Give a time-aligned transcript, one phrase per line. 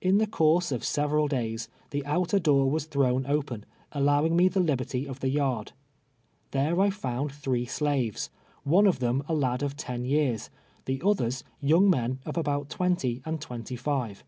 [0.00, 4.60] In the course of several days the outer door was thrown open, allowing me the
[4.60, 5.72] liberty of the yard.
[6.52, 8.30] There I f nuul three slaves'—
[8.76, 10.50] one of them a lad often years,
[10.84, 14.22] the others younsj men of al)out twenty and twenty live.